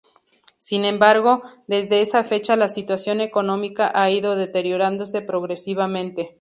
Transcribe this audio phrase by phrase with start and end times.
[0.57, 6.29] Sin embargo, desde esa fecha la situación económica ha ido deteriorándose progresivamente.